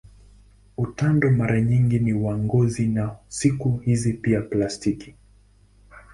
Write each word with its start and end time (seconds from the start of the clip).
Utando 0.77 1.29
mara 1.31 1.61
nyingi 1.61 1.99
ni 1.99 2.13
wa 2.13 2.37
ngozi 2.37 2.87
na 2.87 3.15
siku 3.27 3.77
hizi 3.77 4.13
pia 4.13 4.41
plastiki. 4.41 5.15